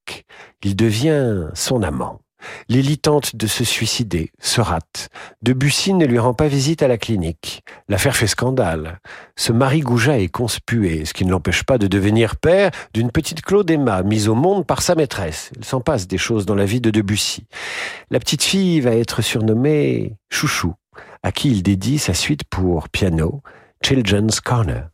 Il 0.63 0.77
devient 0.77 1.49
son 1.55 1.83
amant. 1.83 2.21
Lily 2.69 2.99
tente 2.99 3.37
de 3.37 3.47
se 3.47 3.65
suicider, 3.65 4.31
se 4.41 4.61
rate. 4.61 5.09
Debussy 5.43 5.95
ne 5.95 6.07
lui 6.07 6.19
rend 6.19 6.35
pas 6.35 6.49
visite 6.49 6.83
à 6.83 6.89
la 6.89 6.99
clinique. 6.99 7.63
L'affaire 7.89 8.17
fait 8.17 8.27
scandale. 8.27 8.99
Ce 9.37 9.53
mari 9.53 9.81
Gouja 9.81 10.19
est 10.19 10.29
conspué, 10.29 11.05
ce 11.05 11.15
qui 11.15 11.25
ne 11.25 11.31
l'empêche 11.31 11.65
pas 11.65 11.79
de 11.79 11.87
devenir 11.87 12.37
père 12.37 12.71
d'une 12.95 13.11
petite 13.11 13.43
Claude 13.43 13.71
Emma, 13.71 14.03
mise 14.03 14.29
au 14.29 14.35
monde 14.35 14.67
par 14.67 14.83
sa 14.83 14.95
maîtresse. 14.95 15.51
Il 15.57 15.65
s'en 15.65 15.81
passe 15.81 16.07
des 16.07 16.19
choses 16.19 16.47
dans 16.47 16.55
la 16.55 16.65
vie 16.65 16.81
de 16.81 16.91
Debussy. 16.91 17.47
La 18.11 18.21
petite 18.21 18.43
fille 18.43 18.81
va 18.81 18.93
être 18.93 19.23
surnommée 19.23 20.17
Chouchou, 20.31 20.75
à 21.23 21.33
qui 21.33 21.51
il 21.51 21.63
dédie 21.63 21.99
sa 21.99 22.15
suite 22.15 22.45
pour 22.45 22.89
piano, 22.89 23.43
Children's 23.83 24.41
Corner. 24.41 24.89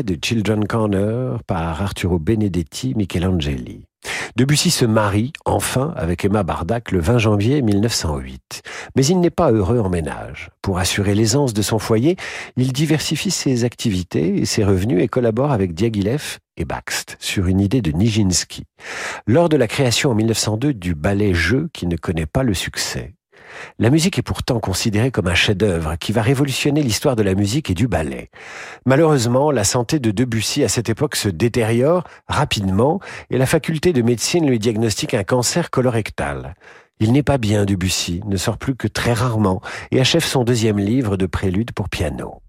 De 0.00 0.16
Children 0.16 0.66
Corner 0.66 1.42
par 1.46 1.82
Arturo 1.82 2.18
Benedetti 2.18 2.94
Michelangeli. 2.94 3.84
Debussy 4.36 4.70
se 4.70 4.86
marie, 4.86 5.34
enfin, 5.44 5.92
avec 5.96 6.24
Emma 6.24 6.42
Bardac 6.42 6.90
le 6.90 7.00
20 7.00 7.18
janvier 7.18 7.60
1908. 7.60 8.62
Mais 8.96 9.04
il 9.04 9.20
n'est 9.20 9.28
pas 9.28 9.52
heureux 9.52 9.78
en 9.78 9.90
ménage. 9.90 10.48
Pour 10.62 10.78
assurer 10.78 11.14
l'aisance 11.14 11.52
de 11.52 11.60
son 11.60 11.78
foyer, 11.78 12.16
il 12.56 12.72
diversifie 12.72 13.30
ses 13.30 13.64
activités 13.64 14.38
et 14.38 14.46
ses 14.46 14.64
revenus 14.64 15.02
et 15.02 15.08
collabore 15.08 15.52
avec 15.52 15.74
Diaghilev 15.74 16.38
et 16.56 16.64
Baxt 16.64 17.16
sur 17.20 17.46
une 17.46 17.60
idée 17.60 17.82
de 17.82 17.92
Nijinsky. 17.92 18.64
Lors 19.26 19.50
de 19.50 19.58
la 19.58 19.68
création 19.68 20.10
en 20.10 20.14
1902 20.14 20.72
du 20.72 20.94
ballet 20.94 21.34
Jeu 21.34 21.68
qui 21.74 21.86
ne 21.86 21.96
connaît 21.96 22.26
pas 22.26 22.42
le 22.42 22.54
succès, 22.54 23.12
la 23.78 23.90
musique 23.90 24.18
est 24.18 24.22
pourtant 24.22 24.60
considérée 24.60 25.10
comme 25.10 25.28
un 25.28 25.34
chef-d'œuvre 25.34 25.96
qui 25.98 26.12
va 26.12 26.22
révolutionner 26.22 26.82
l'histoire 26.82 27.16
de 27.16 27.22
la 27.22 27.34
musique 27.34 27.70
et 27.70 27.74
du 27.74 27.88
ballet. 27.88 28.30
Malheureusement, 28.86 29.50
la 29.50 29.64
santé 29.64 29.98
de 29.98 30.10
Debussy 30.10 30.64
à 30.64 30.68
cette 30.68 30.88
époque 30.88 31.16
se 31.16 31.28
détériore 31.28 32.04
rapidement 32.28 33.00
et 33.30 33.38
la 33.38 33.46
faculté 33.46 33.92
de 33.92 34.02
médecine 34.02 34.46
lui 34.46 34.58
diagnostique 34.58 35.14
un 35.14 35.24
cancer 35.24 35.70
colorectal. 35.70 36.54
Il 37.00 37.12
n'est 37.12 37.22
pas 37.22 37.38
bien, 37.38 37.64
Debussy, 37.64 38.20
ne 38.26 38.36
sort 38.36 38.58
plus 38.58 38.76
que 38.76 38.86
très 38.86 39.12
rarement 39.12 39.60
et 39.90 40.00
achève 40.00 40.24
son 40.24 40.44
deuxième 40.44 40.78
livre 40.78 41.16
de 41.16 41.26
prélude 41.26 41.72
pour 41.72 41.88
piano. 41.88 42.40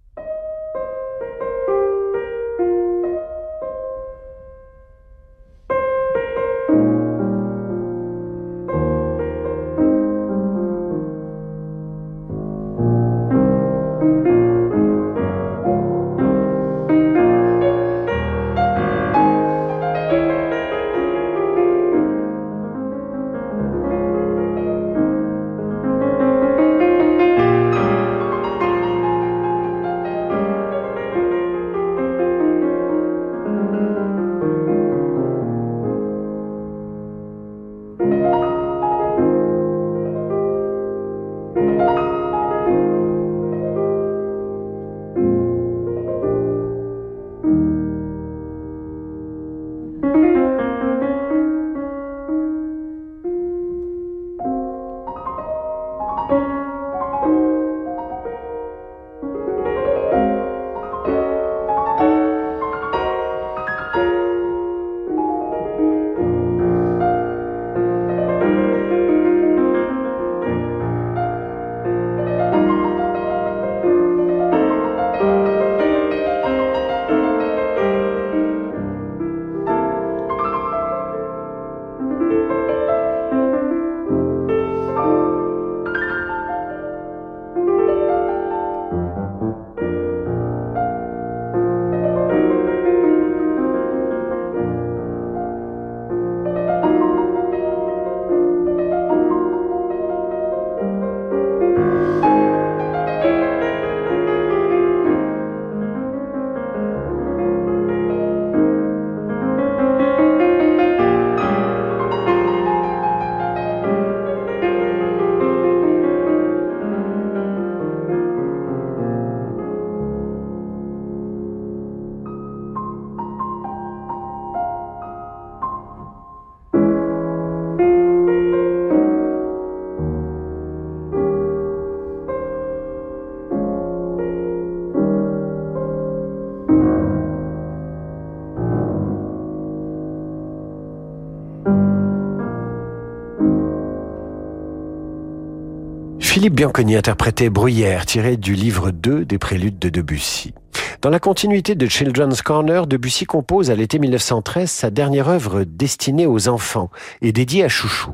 Philippe 146.44 146.58
Bianconi 146.58 146.98
interprétait 146.98 147.50
Bruyère, 147.50 148.06
tiré 148.06 148.36
du 148.36 148.54
livre 148.54 148.91
2 148.91 149.24
des 149.24 149.38
préludes 149.38 149.80
de 149.80 149.88
Debussy. 149.88 150.54
Dans 151.02 151.10
la 151.10 151.22
continuité 151.22 151.74
de 151.74 151.88
Children's 151.88 152.41
Corner, 152.41 152.86
Debussy 152.86 153.24
compose 153.24 153.72
à 153.72 153.76
l'été 153.76 153.98
1913 153.98 154.70
sa 154.70 154.89
dernière 154.89 155.30
œuvre 155.30 155.64
destinée 155.64 156.28
aux 156.28 156.50
enfants 156.50 156.89
et 157.22 157.32
dédiée 157.32 157.64
à 157.64 157.70
Chouchou. 157.70 158.12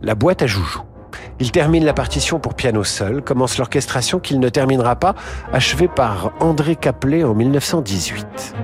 La 0.00 0.14
boîte 0.14 0.40
à 0.40 0.46
Joujou. 0.46 0.80
Il 1.40 1.52
termine 1.52 1.84
la 1.84 1.92
partition 1.92 2.40
pour 2.40 2.54
piano 2.54 2.84
seul, 2.84 3.20
commence 3.20 3.58
l'orchestration 3.58 4.18
qu'il 4.18 4.40
ne 4.40 4.48
terminera 4.48 4.96
pas, 4.96 5.14
achevée 5.52 5.88
par 5.88 6.32
André 6.40 6.74
Caplet 6.74 7.22
en 7.22 7.34
1918. 7.34 8.54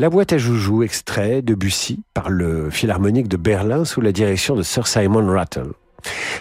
La 0.00 0.10
boîte 0.10 0.32
à 0.32 0.38
joujoux, 0.38 0.84
extrait 0.84 1.42
de 1.42 1.56
Bussy 1.56 2.04
par 2.14 2.30
le 2.30 2.70
Philharmonique 2.70 3.26
de 3.26 3.36
Berlin 3.36 3.84
sous 3.84 4.00
la 4.00 4.12
direction 4.12 4.54
de 4.54 4.62
Sir 4.62 4.86
Simon 4.86 5.26
Rattle. 5.26 5.72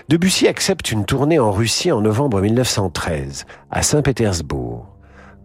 Debussy 0.09 0.47
accepte 0.47 0.91
une 0.91 1.05
tournée 1.05 1.39
en 1.39 1.51
Russie 1.51 1.91
en 1.91 1.99
novembre 1.99 2.39
1913, 2.39 3.47
à 3.71 3.81
Saint-Pétersbourg. 3.81 4.66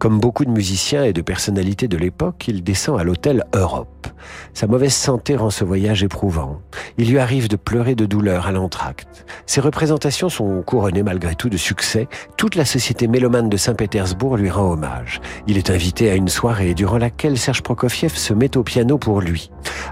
Comme 0.03 0.19
beaucoup 0.19 0.43
de 0.43 0.49
musiciens 0.49 1.05
et 1.05 1.13
de 1.13 1.21
personnalités 1.21 1.87
de 1.87 1.95
l'époque, 1.95 2.49
il 2.49 2.61
descend 2.61 2.99
à 2.99 3.05
l'hôtel 3.05 3.45
Europe. 3.53 4.07
Sa 4.53 4.67
mauvaise 4.67 4.93
santé 4.93 5.37
rend 5.37 5.49
ce 5.49 5.63
voyage 5.63 6.03
éprouvant. 6.03 6.59
Il 6.97 7.09
lui 7.09 7.19
arrive 7.19 7.47
de 7.47 7.55
pleurer 7.55 7.95
de 7.95 8.05
douleur 8.05 8.45
à 8.45 8.51
l'entracte. 8.51 9.25
Ses 9.45 9.61
représentations 9.61 10.27
sont 10.27 10.61
couronnées 10.61 11.03
malgré 11.03 11.35
tout 11.35 11.47
de 11.47 11.55
succès. 11.55 12.09
Toute 12.35 12.55
la 12.55 12.65
société 12.65 13.07
mélomane 13.07 13.47
de 13.47 13.55
Saint-Pétersbourg 13.55 14.35
lui 14.35 14.49
rend 14.49 14.73
hommage. 14.73 15.21
Il 15.47 15.57
est 15.57 15.69
invité 15.69 16.11
à 16.11 16.15
une 16.15 16.27
soirée 16.27 16.73
durant 16.73 16.97
laquelle 16.97 17.37
Serge 17.37 17.63
Prokofiev 17.63 18.13
se 18.13 18.33
met 18.33 18.57
au 18.57 18.63
piano 18.63 18.97
pour 18.97 19.21
lui. 19.21 19.51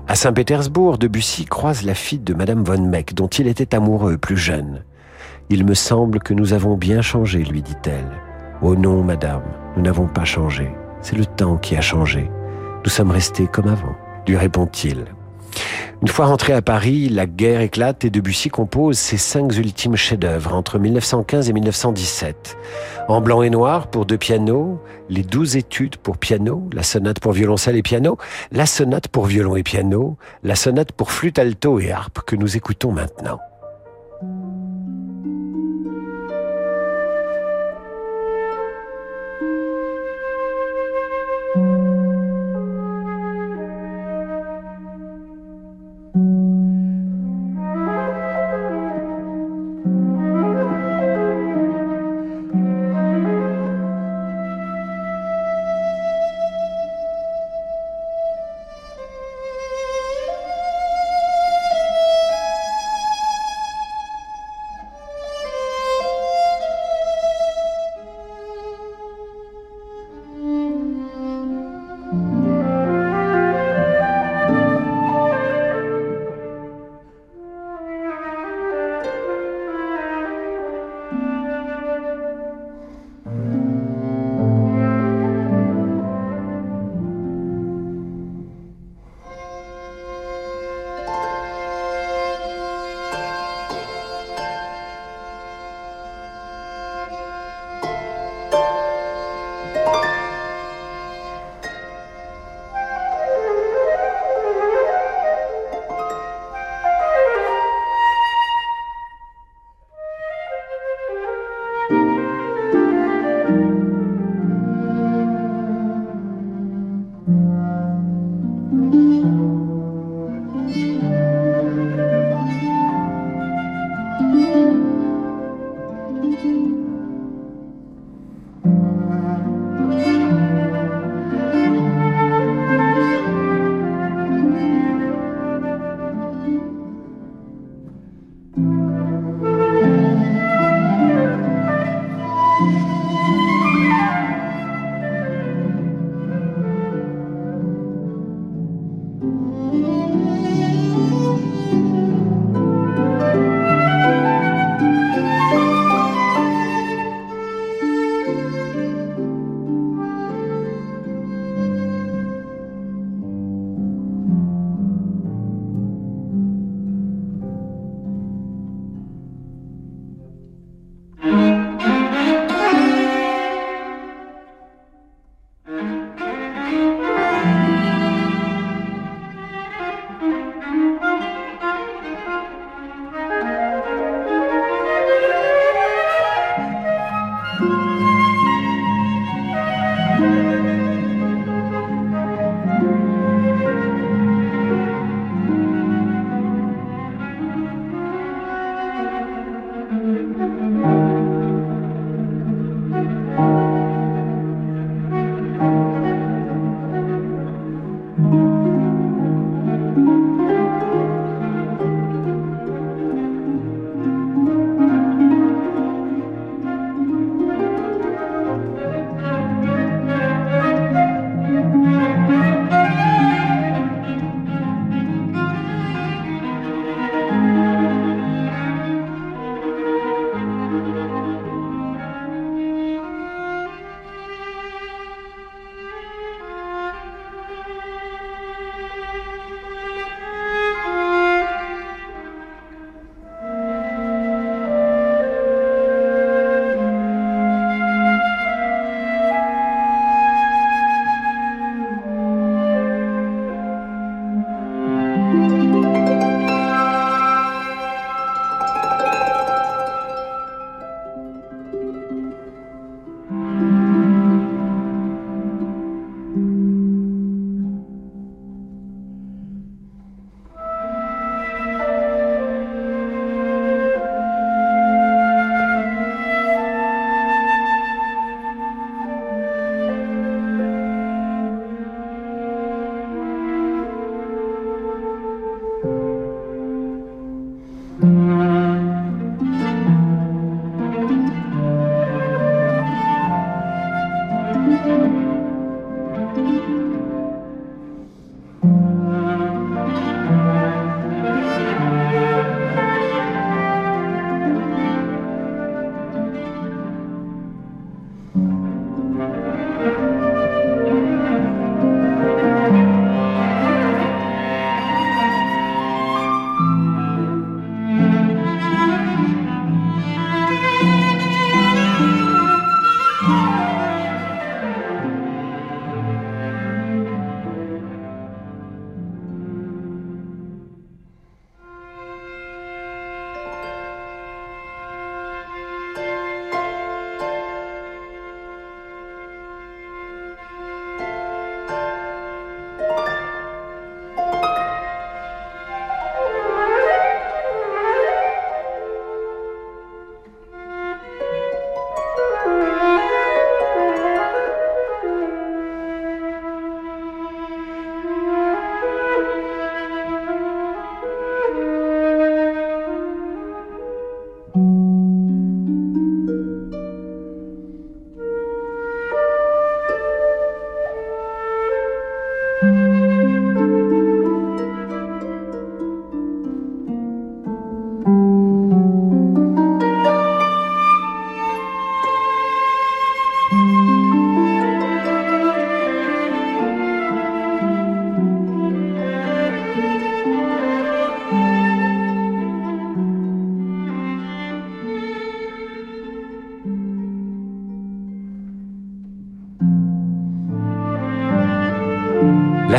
À 0.10 0.16
Saint-Pétersbourg, 0.16 0.98
Debussy 0.98 1.46
croise 1.46 1.84
la 1.84 1.96
fille 1.96 2.20
de 2.20 2.34
Madame 2.34 2.66
von 2.66 2.82
Meck, 2.82 3.14
dont 3.14 3.30
il 3.30 3.48
était 3.48 3.74
amoureux 3.74 4.18
plus 4.18 4.36
jeune. 4.36 4.84
Il 5.50 5.66
me 5.66 5.74
semble 5.74 6.20
que 6.20 6.34
nous 6.34 6.52
avons 6.52 6.76
bien 6.76 7.02
changé, 7.02 7.46
lui 7.46 7.62
dit-elle. 7.62 8.12
Oh 8.64 8.76
non, 8.76 9.02
madame, 9.02 9.42
nous 9.76 9.82
n'avons 9.82 10.06
pas 10.06 10.24
changé. 10.24 10.70
C'est 11.02 11.18
le 11.18 11.26
temps 11.26 11.58
qui 11.58 11.76
a 11.76 11.82
changé. 11.82 12.30
Nous 12.84 12.92
sommes 12.92 13.10
restés 13.10 13.48
comme 13.48 13.68
avant, 13.68 13.96
lui 14.28 14.38
répond-il. 14.38 15.06
Une 16.04 16.08
fois 16.08 16.28
rentré 16.28 16.54
à 16.54 16.62
Paris, 16.62 17.10
la 17.10 17.26
guerre 17.26 17.62
éclate 17.62 18.06
et 18.06 18.12
Debussy 18.12 18.50
compose 18.50 19.00
ses 19.00 19.18
cinq 19.18 19.56
ultimes 19.58 19.96
chefs-d'œuvre 19.96 20.54
entre 20.54 20.78
1915 20.78 21.50
et 21.50 21.54
1917. 21.54 22.58
En 23.08 23.20
blanc 23.20 23.42
et 23.42 23.50
noir 23.50 23.88
pour 23.88 24.06
deux 24.06 24.20
pianos, 24.20 24.80
les 25.10 25.24
douze 25.24 25.58
études 25.58 25.98
pour 25.98 26.20
piano, 26.20 26.70
la 26.72 26.84
sonate 26.84 27.20
pour 27.20 27.32
violoncelle 27.32 27.78
et 27.78 27.84
piano, 27.84 28.20
la 28.52 28.68
sonate 28.68 29.08
pour 29.08 29.26
violon 29.26 29.56
et 29.56 29.64
piano, 29.64 30.18
la 30.44 30.56
sonate 30.56 30.92
pour 30.92 31.12
flûte 31.12 31.40
alto 31.40 31.80
et 31.80 31.92
harpe 31.92 32.22
que 32.22 32.36
nous 32.36 32.58
écoutons 32.58 32.92
maintenant. 32.92 33.40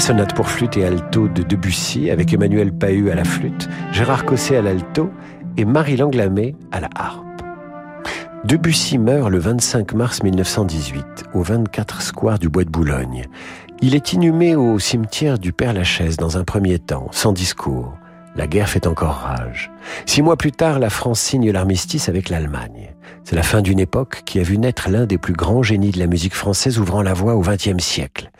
Sonate 0.03 0.35
pour 0.35 0.49
flûte 0.49 0.77
et 0.77 0.85
alto 0.85 1.29
de 1.29 1.45
Debussy 1.45 2.11
avec 2.11 2.33
Emmanuel 2.33 2.73
Pahut 2.73 3.13
à 3.13 3.15
la 3.15 3.23
flûte, 3.23 3.69
Gérard 3.93 4.25
Cosset 4.25 4.57
à 4.57 4.63
l'alto 4.63 5.09
et 5.57 5.65
Marie 5.65 5.97
Langlamé 5.97 6.57
à 6.73 6.81
la 6.81 6.89
harpe. 6.97 7.25
Debussy 8.45 8.99
meurt 8.99 9.31
le 9.31 9.39
25 9.39 9.95
mars 9.95 10.25
1918 10.25 11.05
au 11.35 11.43
24 11.43 12.03
square 12.03 12.41
du 12.41 12.49
Bois 12.49 12.65
de 12.65 12.71
Boulogne. 12.71 13.27
Il 13.81 13.95
est 13.95 14.13
inhumé 14.13 14.57
au 14.57 14.81
cimetière 14.81 15.39
du 15.39 15.53
Père-Lachaise 15.53 16.17
dans 16.17 16.37
un 16.37 16.43
premier 16.43 16.81
temps, 16.81 17.07
sans 17.13 17.33
discours. 17.33 17.97
La 18.35 18.49
guerre 18.49 18.69
fait 18.69 18.89
encore 18.89 19.15
rage. 19.15 19.71
Six 20.07 20.23
mois 20.23 20.37
plus 20.37 20.51
tard, 20.51 20.81
la 20.81 20.91
France 20.91 21.21
signe 21.21 21.53
l'armistice 21.53 22.09
avec 22.09 22.29
l'Allemagne. 22.29 22.93
C'est 23.23 23.37
la 23.37 23.45
fin 23.45 23.63
d'une 23.63 23.79
époque 23.79 24.23
qui 24.25 24.41
a 24.41 24.43
vu 24.43 24.59
naître 24.59 24.91
l'un 24.91 25.07
des 25.07 25.19
plus 25.19 25.35
grands 25.35 25.63
génies 25.63 25.93
de 25.93 26.01
la 26.01 26.09
musique 26.09 26.35
française 26.35 26.81
ouvrant 26.81 27.03
la 27.03 27.15
voie 27.15 27.37
au 27.37 27.43
XXe 27.43 27.79
siècle. 27.79 28.33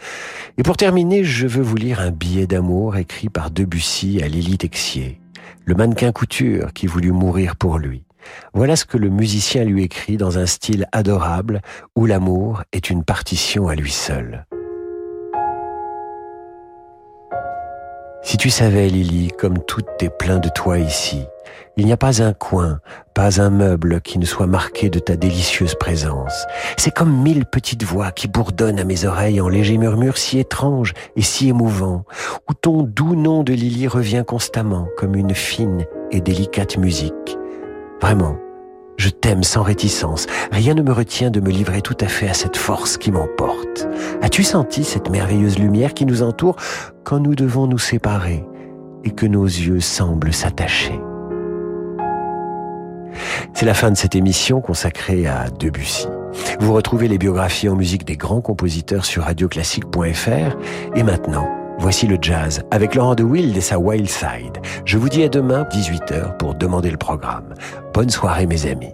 Et 0.59 0.63
pour 0.63 0.77
terminer, 0.77 1.25
je 1.25 1.47
veux 1.47 1.63
vous 1.63 1.77
lire 1.77 2.01
un 2.01 2.11
billet 2.11 2.47
d'amour 2.47 2.97
écrit 2.97 3.31
par 3.31 3.51
Debussy 3.51 4.21
à 4.23 4.29
Lily 4.29 4.59
Texier, 4.59 5.21
le 5.65 5.75
mannequin 5.75 6.13
couture 6.13 6.75
qui 6.75 6.87
voulut 6.87 7.13
mourir 7.13 7.57
pour 7.57 7.79
lui. 7.79 8.05
Voilà 8.53 8.77
ce 8.77 8.85
que 8.85 8.99
le 8.99 9.09
musicien 9.09 9.65
lui 9.65 9.83
écrit 9.83 10.19
dans 10.19 10.39
un 10.39 10.47
style 10.47 10.87
adorable 10.93 11.63
où 11.97 12.05
l'amour 12.05 12.63
est 12.73 12.91
une 12.91 13.03
partition 13.03 13.69
à 13.69 13.75
lui 13.75 13.91
seul. 13.91 14.47
Si 18.23 18.37
tu 18.37 18.51
savais, 18.51 18.89
Lily, 18.89 19.33
comme 19.37 19.59
tout 19.59 19.83
est 20.01 20.09
plein 20.09 20.39
de 20.39 20.49
toi 20.49 20.79
ici, 20.79 21.27
il 21.77 21.87
n'y 21.87 21.93
a 21.93 21.97
pas 21.97 22.23
un 22.23 22.33
coin, 22.33 22.81
pas 23.15 23.41
un 23.41 23.51
meuble 23.51 24.01
qui 24.01 24.19
ne 24.19 24.25
soit 24.25 24.47
marqué 24.47 24.91
de 24.91 24.99
ta 24.99 25.17
délicieuse 25.17 25.75
présence. 25.75 26.47
C'est 26.77 26.95
comme 26.95 27.23
mille 27.23 27.47
petites 27.47 27.83
voix 27.83 28.13
qui 28.13 28.29
bourdonnent 28.29 28.79
à 28.79 28.85
mes 28.85 29.05
oreilles 29.05 29.41
en 29.41 29.49
légers 29.49 29.79
murmures 29.79 30.19
si 30.19 30.39
étranges 30.39 30.93
et 31.17 31.23
si 31.23 31.49
émouvants, 31.49 32.05
où 32.49 32.55
ton 32.55 32.83
doux 32.83 33.17
nom 33.17 33.43
de 33.43 33.55
Lily 33.55 33.89
revient 33.89 34.25
constamment 34.27 34.87
comme 34.97 35.17
une 35.17 35.35
fine 35.35 35.85
et 36.11 36.21
délicate 36.21 36.77
musique. 36.77 37.39
Vraiment, 38.01 38.37
je 39.03 39.09
t'aime 39.09 39.43
sans 39.43 39.65
réticence. 39.65 40.29
Rien 40.53 40.75
ne 40.75 40.83
me 40.83 40.93
retient 40.93 41.33
de 41.33 41.41
me 41.41 41.51
livrer 41.51 41.83
tout 41.83 41.97
à 42.01 42.07
fait 42.07 42.29
à 42.29 42.35
cette 42.35 42.57
force 42.57 42.97
qui 42.97 43.11
m'emporte. 43.11 43.89
As-tu 44.23 44.45
senti 44.45 44.85
cette 44.85 45.11
merveilleuse 45.11 45.59
lumière 45.59 45.93
qui 45.93 46.07
nous 46.07 46.23
entoure 46.23 46.55
quand 47.03 47.19
nous 47.19 47.35
devons 47.35 47.67
nous 47.67 47.79
séparer 47.79 48.45
et 49.03 49.11
que 49.11 49.27
nos 49.27 49.45
yeux 49.45 49.81
semblent 49.81 50.33
s'attacher? 50.33 51.01
C'est 53.55 53.67
la 53.67 53.75
fin 53.75 53.91
de 53.91 53.97
cette 53.97 54.15
émission 54.15 54.61
consacrée 54.61 55.27
à 55.27 55.51
Debussy. 55.51 56.07
Vous 56.61 56.73
retrouvez 56.73 57.09
les 57.09 57.19
biographies 57.19 57.69
en 57.69 57.75
musique 57.75 58.07
des 58.07 58.17
grands 58.17 58.41
compositeurs 58.41 59.05
sur 59.05 59.25
radioclassique.fr 59.25 60.57
et 60.95 61.03
maintenant, 61.03 61.49
Voici 61.83 62.07
le 62.07 62.17
jazz 62.23 62.63
avec 62.71 62.95
Laurent 62.95 63.17
de 63.17 63.25
Wild 63.25 63.57
et 63.57 63.61
sa 63.61 63.77
Wild 63.77 64.09
Side. 64.09 64.59
Je 64.85 64.99
vous 64.99 65.09
dis 65.09 65.25
à 65.25 65.29
demain, 65.29 65.65
18h, 65.65 66.37
pour 66.37 66.55
demander 66.55 66.93
le 66.93 66.97
programme. 66.97 67.55
Bonne 67.93 68.09
soirée 68.09 68.47
mes 68.47 68.67
amis. 68.67 68.93